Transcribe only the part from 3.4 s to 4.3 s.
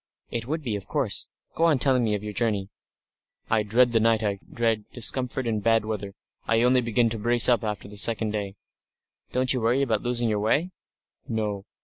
"I dread the night.